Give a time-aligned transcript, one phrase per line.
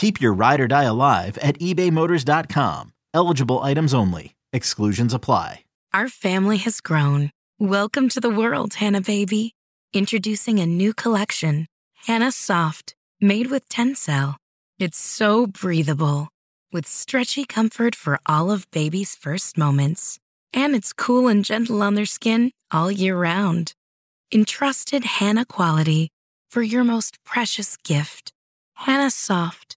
[0.00, 2.94] Keep your ride or die alive at ebaymotors.com.
[3.12, 4.34] Eligible items only.
[4.50, 5.64] Exclusions apply.
[5.92, 7.32] Our family has grown.
[7.58, 9.52] Welcome to the world, Hanna baby.
[9.92, 11.66] Introducing a new collection,
[12.06, 14.36] Hanna Soft, made with Tencel.
[14.78, 16.30] It's so breathable,
[16.72, 20.18] with stretchy comfort for all of baby's first moments.
[20.54, 23.74] And it's cool and gentle on their skin all year round.
[24.32, 26.08] Entrusted Hanna quality
[26.48, 28.32] for your most precious gift.
[28.86, 29.76] Hanna Soft,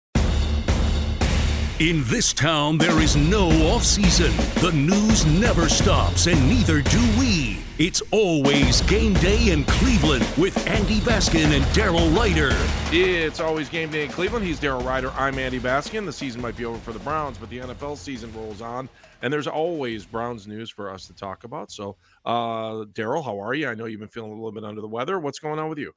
[1.81, 4.31] In this town, there is no off season.
[4.61, 7.57] The news never stops, and neither do we.
[7.79, 12.51] It's always game day in Cleveland with Andy Baskin and Daryl Ryder.
[12.91, 14.45] It's always game day in Cleveland.
[14.45, 15.09] He's Daryl Ryder.
[15.13, 16.05] I'm Andy Baskin.
[16.05, 18.87] The season might be over for the Browns, but the NFL season rolls on,
[19.23, 21.71] and there's always Browns news for us to talk about.
[21.71, 21.97] So,
[22.27, 23.67] uh, Daryl, how are you?
[23.67, 25.19] I know you've been feeling a little bit under the weather.
[25.19, 25.93] What's going on with you?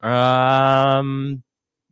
[0.00, 1.42] Um,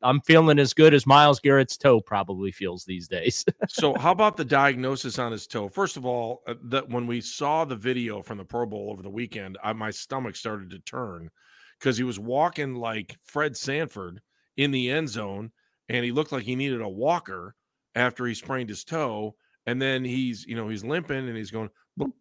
[0.04, 3.44] I'm feeling as good as Myles Garrett's toe probably feels these days.
[3.68, 5.68] so, how about the diagnosis on his toe?
[5.68, 9.02] First of all, uh, that when we saw the video from the Pro Bowl over
[9.02, 11.30] the weekend, I, my stomach started to turn
[11.78, 14.20] because he was walking like Fred Sanford
[14.56, 15.50] in the end zone,
[15.88, 17.54] and he looked like he needed a walker
[17.94, 19.34] after he sprained his toe.
[19.66, 21.70] And then he's, you know, he's limping and he's going.
[21.96, 22.12] Then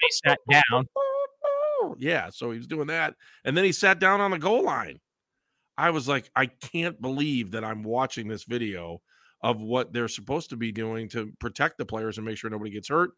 [0.00, 0.86] he sat down.
[1.98, 3.14] Yeah, so he was doing that.
[3.44, 5.00] And then he sat down on the goal line.
[5.76, 9.02] I was like, I can't believe that I'm watching this video
[9.42, 12.70] of what they're supposed to be doing to protect the players and make sure nobody
[12.70, 13.10] gets hurt.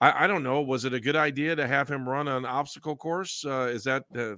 [0.00, 0.62] I, I don't know.
[0.62, 3.44] Was it a good idea to have him run an obstacle course?
[3.44, 4.36] Uh, is that uh,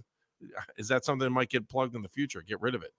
[0.77, 2.43] is that something that might get plugged in the future?
[2.43, 2.93] Get rid of it.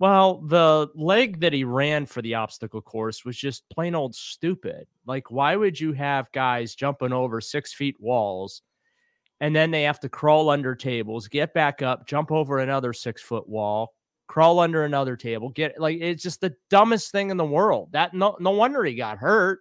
[0.00, 4.86] Well, the leg that he ran for the obstacle course was just plain old stupid.
[5.06, 8.62] Like, why would you have guys jumping over six feet walls
[9.40, 13.20] and then they have to crawl under tables, get back up, jump over another six
[13.20, 13.94] foot wall,
[14.26, 17.90] crawl under another table, get like it's just the dumbest thing in the world.
[17.92, 19.60] That no no wonder he got hurt.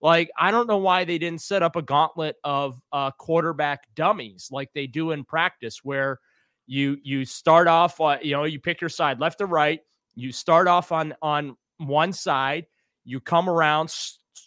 [0.00, 4.48] Like, I don't know why they didn't set up a gauntlet of uh, quarterback dummies
[4.50, 6.20] like they do in practice, where
[6.66, 9.80] you you start off, uh, you know, you pick your side, left or right.
[10.14, 12.66] You start off on on one side,
[13.04, 13.94] you come around,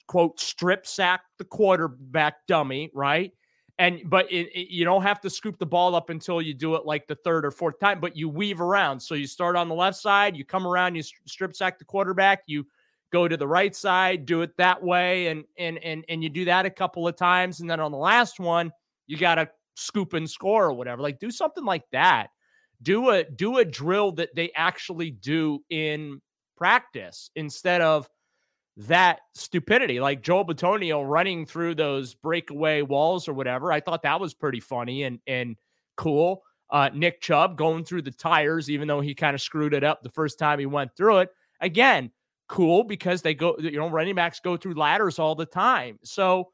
[0.08, 3.32] quote, strip sack the quarterback dummy, right?
[3.80, 6.76] And but it, it, you don't have to scoop the ball up until you do
[6.76, 9.00] it like the third or fourth time but you weave around.
[9.00, 12.44] So you start on the left side you come around you strip sack the quarterback
[12.48, 12.66] you
[13.12, 16.46] go to the right side do it that way and and and, and you do
[16.46, 18.72] that a couple of times and then on the last one
[19.08, 21.02] you got to scoop and score or whatever.
[21.02, 22.28] Like do something like that.
[22.82, 26.22] Do a do a drill that they actually do in
[26.58, 28.10] practice instead of
[28.78, 33.72] that stupidity, like Joel Bitonio running through those breakaway walls or whatever.
[33.72, 35.56] I thought that was pretty funny and and
[35.96, 36.44] cool.
[36.70, 40.04] Uh, Nick Chubb going through the tires, even though he kind of screwed it up
[40.04, 41.30] the first time he went through it.
[41.62, 42.12] Again,
[42.48, 45.98] cool because they go, you know, running backs go through ladders all the time.
[46.04, 46.50] So,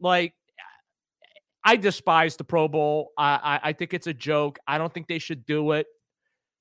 [0.00, 0.34] like,
[1.64, 3.10] I despise the Pro Bowl.
[3.18, 4.58] I, I, I think it's a joke.
[4.68, 5.88] I don't think they should do it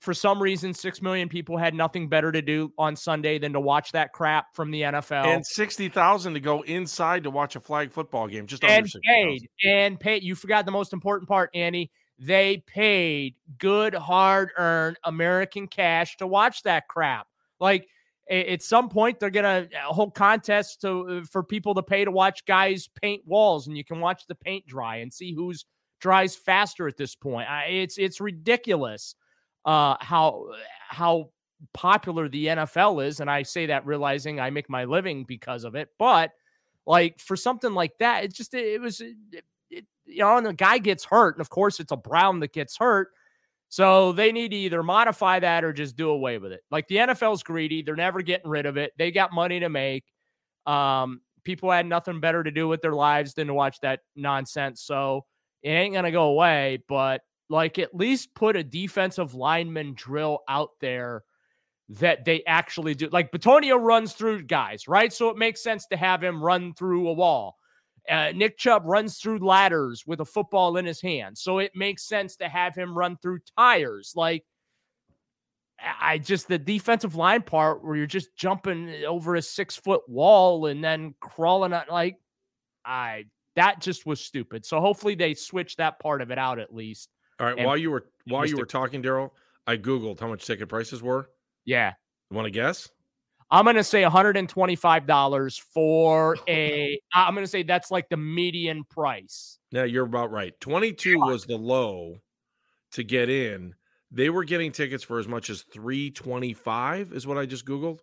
[0.06, 3.60] for some reason, six million people had nothing better to do on Sunday than to
[3.60, 5.25] watch that crap from the NFL.
[5.25, 8.46] And sixty thousand to go inside to watch a flag football game.
[8.46, 10.24] Just and paid and paid.
[10.24, 11.92] You forgot the most important part, Andy.
[12.19, 17.28] They paid good, hard earned American cash to watch that crap.
[17.60, 17.88] Like
[18.30, 22.12] at some point, they're gonna uh, hold contests to uh, for people to pay to
[22.12, 25.66] watch guys paint walls, and you can watch the paint dry and see who's
[26.00, 27.48] dries faster at this point.
[27.68, 29.16] It's it's ridiculous
[29.66, 30.48] uh, how
[30.88, 31.30] how
[31.74, 35.76] popular the NFL is, and I say that realizing I make my living because of
[35.76, 35.90] it.
[35.98, 36.32] But
[36.86, 39.16] like for something like that, it just it, was it,
[39.70, 42.54] it, you know, and the guy gets hurt, and of course it's a Brown that
[42.54, 43.10] gets hurt.
[43.70, 46.62] So they need to either modify that or just do away with it.
[46.70, 48.94] Like the NFL's greedy; they're never getting rid of it.
[48.98, 50.06] They got money to make.
[50.68, 54.82] Um, people had nothing better to do with their lives than to watch that nonsense.
[54.82, 55.26] So
[55.64, 56.84] it ain't gonna go away.
[56.88, 61.24] But like, at least put a defensive lineman drill out there
[61.89, 63.07] that they actually do.
[63.12, 65.13] Like Bitonio runs through guys, right?
[65.13, 67.57] So it makes sense to have him run through a wall.
[68.09, 71.38] Uh, Nick Chubb runs through ladders with a football in his hand.
[71.38, 74.13] So it makes sense to have him run through tires.
[74.15, 74.44] Like,
[76.00, 80.68] I just, the defensive line part where you're just jumping over a six foot wall
[80.68, 82.18] and then crawling out, like,
[82.86, 83.25] I,
[83.56, 84.65] that just was stupid.
[84.65, 87.09] So hopefully they switch that part of it out at least.
[87.40, 87.66] All right.
[87.66, 89.32] while you were, while you were talking, Daryl,
[89.68, 91.30] I Googled how much ticket prices were.
[91.66, 91.94] Yeah.
[92.30, 92.90] You want to guess?
[93.52, 98.84] I'm going to say $125 for a I'm going to say that's like the median
[98.86, 99.60] price.
[99.72, 100.60] Yeah, you're about right.
[100.62, 102.18] 22 was the low
[102.94, 103.76] to get in.
[104.12, 108.00] They were getting tickets for as much as 325 is what I just googled.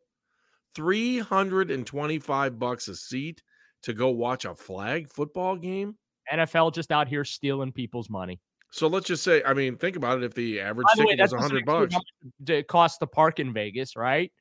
[0.75, 3.43] 325 bucks a seat
[3.83, 5.97] to go watch a flag football game.
[6.33, 8.41] NFL just out here stealing people's money.
[8.73, 10.25] So let's just say, I mean, think about it.
[10.25, 11.95] If the average the ticket way, was hundred bucks,
[12.47, 14.33] it costs to park in Vegas, right?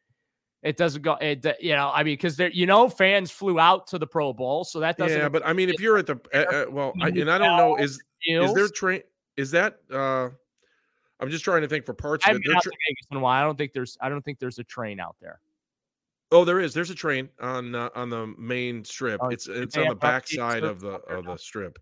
[0.64, 1.16] It doesn't go.
[1.16, 4.32] It you know, I mean, because there, you know, fans flew out to the Pro
[4.32, 5.20] Bowl, so that doesn't.
[5.20, 7.58] Yeah, but I mean, if you're at the uh, uh, well, I, and I don't
[7.58, 9.02] know, is is there train?
[9.36, 9.80] Is that?
[9.92, 10.30] uh
[11.20, 12.48] I'm just trying to think for parts I've of it.
[12.48, 13.44] Been out tra- to Vegas in a while.
[13.44, 13.98] I don't think there's.
[14.02, 15.40] I don't think there's a train out there.
[16.32, 16.74] Oh, there is.
[16.74, 19.20] There's a train on uh, on the main strip.
[19.22, 21.78] Oh, it's it's on the back side of the of the strip.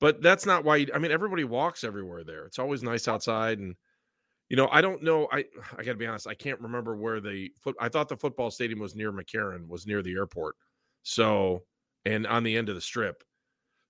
[0.00, 0.76] But that's not why.
[0.76, 2.44] You, I mean, everybody walks everywhere there.
[2.44, 3.14] It's always nice oh.
[3.14, 3.74] outside, and
[4.48, 5.28] you know, I don't know.
[5.32, 5.44] I
[5.78, 6.26] I got to be honest.
[6.26, 7.76] I can't remember where the foot.
[7.80, 10.56] I thought the football stadium was near McCarran, was near the airport.
[11.02, 11.62] So,
[12.04, 13.22] and on the end of the strip.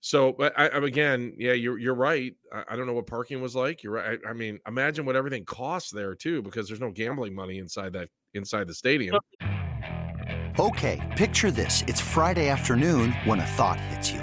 [0.01, 2.35] So, but I, I again, yeah, you're you're right.
[2.53, 3.83] I, I, don't know what parking was like.
[3.83, 4.21] You're right.
[4.25, 7.93] I, I mean, imagine what everything costs there too, because there's no gambling money inside
[7.95, 9.17] that inside the stadium.
[10.61, 14.23] Okay, picture this: it's Friday afternoon when a thought hits you.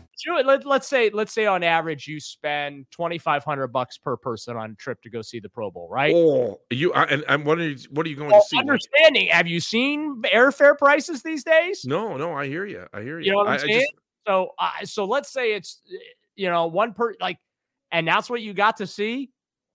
[0.27, 4.75] let, let's say let's say on average you spend 2500 bucks per person on a
[4.75, 6.13] trip to go see the pro bowl right?
[6.15, 9.27] Oh you and, and what are you what are you going well, to see understanding.
[9.27, 11.83] Have you seen airfare prices these days?
[11.85, 13.79] No no i hear you i hear you you know what i'm I, saying I
[13.79, 13.93] just...
[14.27, 15.81] so uh, so let's say it's
[16.35, 17.39] you know one per like
[17.91, 19.31] and that's what you got to see?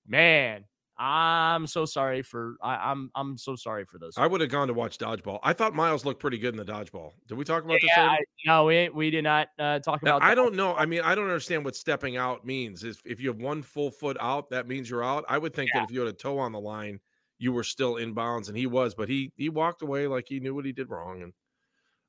[0.06, 0.64] Man
[0.98, 4.14] I'm so sorry for I, am I'm, I'm so sorry for those.
[4.16, 5.40] I would have gone to watch dodgeball.
[5.42, 7.12] I thought Myles looked pretty good in the dodgeball.
[7.28, 7.98] Did we talk about yeah, this?
[7.98, 10.26] I, no, we we did not uh, talk now, about.
[10.26, 10.74] I don't know.
[10.74, 12.82] I mean, I don't understand what stepping out means.
[12.82, 15.24] If if you have one full foot out, that means you're out.
[15.28, 15.80] I would think yeah.
[15.80, 16.98] that if you had a toe on the line,
[17.38, 20.40] you were still in bounds, and he was, but he he walked away like he
[20.40, 21.34] knew what he did wrong, and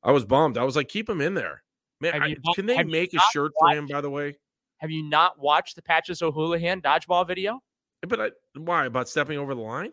[0.01, 0.57] I was bummed.
[0.57, 1.63] I was like, keep him in there,
[1.99, 2.21] man.
[2.21, 3.87] I, can they make a shirt watched, for him?
[3.87, 4.37] By the way,
[4.77, 7.61] have you not watched the Patches O'Houlihan dodgeball video?
[8.01, 9.91] But I, why about stepping over the line?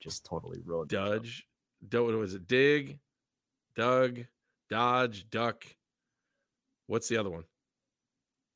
[0.00, 0.90] Just totally ruined.
[0.90, 1.46] Dodge,
[1.88, 2.46] do, was it?
[2.46, 2.98] Dig,
[3.76, 4.20] Doug,
[4.70, 5.64] Dodge, Duck.
[6.86, 7.44] What's the other one?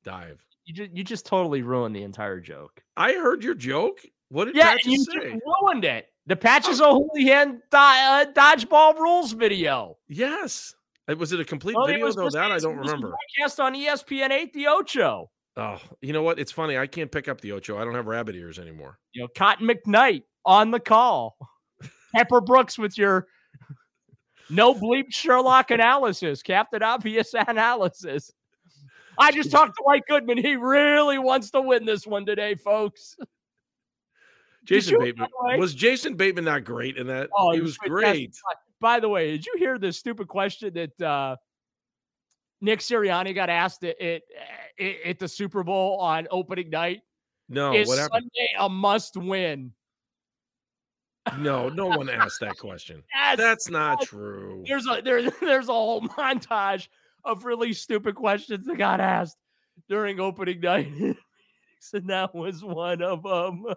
[0.04, 0.44] Dive.
[0.64, 2.82] You just you just totally ruined the entire joke.
[2.96, 4.00] I heard your joke.
[4.28, 5.40] What did yeah, Patches you say?
[5.62, 6.08] ruined it.
[6.26, 9.96] The Patches O'Houlihan uh, dodgeball rules video.
[10.08, 10.74] Yes.
[11.16, 12.28] Was it a complete well, video though?
[12.28, 13.14] That I don't remember.
[13.38, 15.30] Broadcast on ESPN eight the Ocho.
[15.58, 16.38] Oh, you know what?
[16.38, 16.78] It's funny.
[16.78, 17.78] I can't pick up the Ocho.
[17.78, 19.00] I don't have rabbit ears anymore.
[19.12, 21.36] You know, Cotton McKnight on the call.
[22.14, 23.26] Pepper Brooks with your
[24.48, 28.30] no bleep Sherlock analysis, Captain Obvious analysis.
[29.18, 30.38] I just talked to Mike Goodman.
[30.38, 33.16] He really wants to win this one today, folks.
[34.64, 37.30] Jason Bateman was Jason Bateman not great in that?
[37.36, 38.36] Oh, he was, great.
[38.80, 41.36] By the way, did you hear the stupid question that uh,
[42.60, 44.22] Nick Sirianni got asked it, at,
[44.78, 47.00] at the Super Bowl on opening night.
[47.48, 47.82] No, whatever.
[47.90, 49.72] is Sunday a must win?
[51.38, 53.02] No, no one asked that question.
[53.14, 54.64] Yes, That's not true.
[54.66, 56.88] There's a there, there's a whole montage
[57.24, 59.36] of really stupid questions that got asked
[59.88, 60.92] during opening night.
[61.92, 63.64] and that was one of them.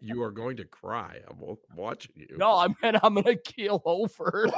[0.00, 1.20] You are going to cry.
[1.28, 2.36] I'm watching you.
[2.36, 4.48] no, I meant I'm gonna keel over.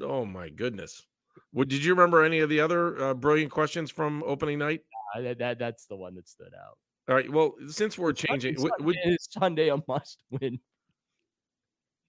[0.00, 1.06] Oh my goodness.
[1.52, 4.80] What did you remember any of the other uh, brilliant questions from opening night?
[5.16, 6.76] Uh, that, that that's the one that stood out.
[7.08, 7.30] All right.
[7.30, 10.58] Well, since we're changing, Sunday, would- would- is Sunday a must win?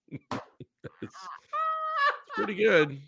[1.01, 1.13] it's
[2.35, 2.99] pretty good.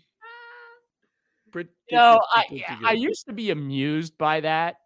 [1.50, 3.00] Pretty, You know, I pretty I good.
[3.02, 4.76] used to be amused by that.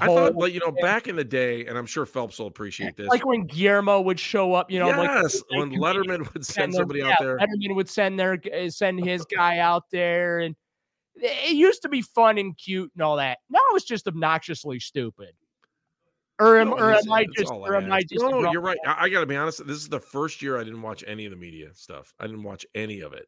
[0.00, 2.96] I thought, like you know, back in the day, and I'm sure Phelps will appreciate
[2.96, 3.08] this.
[3.08, 6.80] like when Guillermo would show up, you know, yes, like when Letterman would send their-
[6.80, 7.38] somebody yeah, out there.
[7.38, 10.54] Letterman would send their uh, send his guy out there, and
[11.16, 13.38] it used to be fun and cute and all that.
[13.50, 15.30] Now it's just obnoxiously stupid.
[16.40, 18.08] Or am, No, or am I just or am I asked.
[18.08, 18.78] just a No, you're right.
[18.86, 19.64] I, I got to be honest.
[19.66, 22.12] This is the first year I didn't watch any of the media stuff.
[22.18, 23.26] I didn't watch any of it.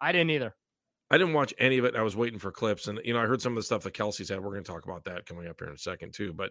[0.00, 0.54] I didn't either.
[1.10, 1.96] I didn't watch any of it.
[1.96, 3.94] I was waiting for clips, and you know, I heard some of the stuff that
[3.94, 4.40] Kelce said.
[4.40, 6.34] We're going to talk about that coming up here in a second too.
[6.34, 6.50] But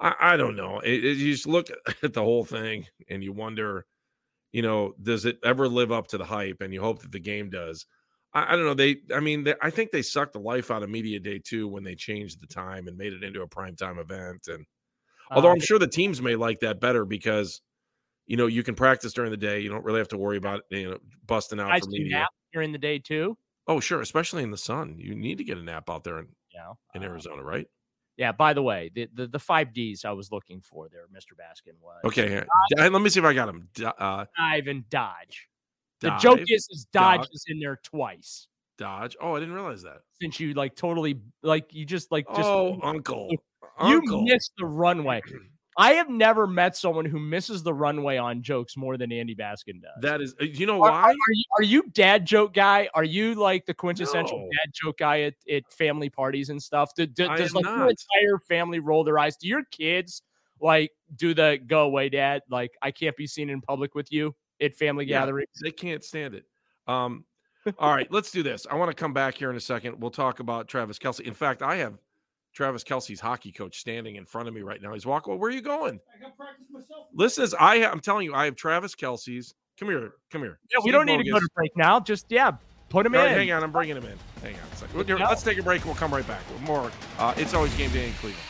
[0.00, 0.78] I, I don't know.
[0.80, 1.68] It, it- you just look
[2.02, 3.84] at the whole thing, and you wonder,
[4.52, 6.62] you know, does it ever live up to the hype?
[6.62, 7.84] And you hope that the game does.
[8.34, 8.74] I, I don't know.
[8.74, 11.68] They, I mean, they, I think they sucked the life out of media day too
[11.68, 14.48] when they changed the time and made it into a primetime event.
[14.48, 14.64] And
[15.30, 17.60] although Uh, I'm sure the teams may like that better because.
[18.26, 19.58] You know, you can practice during the day.
[19.58, 22.18] You don't really have to worry about you know busting out guys for media.
[22.18, 23.36] nap during the day too.
[23.66, 24.94] Oh, sure, especially in the sun.
[24.96, 27.66] You need to get a nap out there in, know, in Uh, Arizona, right?
[28.16, 28.30] Yeah.
[28.30, 31.32] By the way, the, the the five Ds I was looking for there, Mr.
[31.36, 32.46] Baskin was Okay, here.
[32.78, 33.68] Let me see if I got him.
[33.98, 35.48] Uh, dive and dodge.
[36.02, 37.28] The dive, joke is, is dodge duck.
[37.32, 38.48] is in there twice.
[38.78, 39.16] dodge.
[39.20, 39.98] Oh, I didn't realize that.
[40.20, 43.38] Since you like totally like you just like just oh, uncle, you
[43.78, 44.22] uncle.
[44.24, 45.22] missed the runway.
[45.78, 49.80] I have never met someone who misses the runway on jokes more than Andy Baskin
[49.80, 50.02] does.
[50.02, 50.34] that is.
[50.38, 51.02] uh, You know Are- why?
[51.10, 52.90] Are, you, are you dad joke guy?
[52.92, 54.44] Are you like the quintessential No.
[54.50, 56.94] dad joke guy at, at family parties and stuff?
[56.94, 59.36] Do, do- does like your entire family roll their eyes?
[59.36, 60.20] Do your kids
[60.60, 62.42] like do the go away dad?
[62.50, 65.20] Like I can't be seen in public with you at family Yeah.
[65.20, 65.48] gatherings.
[65.62, 66.44] They can't stand it.
[66.86, 67.24] Um,
[67.78, 68.66] all right, let's do this.
[68.70, 70.00] I want to come back here in a second.
[70.00, 71.20] We'll talk about Travis Kelce.
[71.20, 71.94] In fact, I have
[72.54, 74.92] Travis Kelce's hockey coach standing in front of me right now.
[74.92, 75.32] He's walking.
[75.32, 76.00] Well, where are you going?
[76.14, 77.06] I got practice myself.
[77.14, 79.54] Listen, I ha- I'm telling you, I have Travis Kelce's.
[79.78, 80.58] Come here, come here.
[80.70, 81.48] Yeah, we Steve don't need to go Bogus.
[81.48, 81.98] to break now.
[81.98, 82.50] Just yeah,
[82.88, 83.26] put him All in.
[83.28, 84.18] right, hang on, I'm bringing him in.
[84.42, 84.96] Hang on a second.
[84.96, 85.24] Good Here, to.
[85.24, 85.84] Let's take a break.
[85.84, 86.90] We'll come right back with more.
[87.18, 88.44] Uh, it's always game day in Cleveland.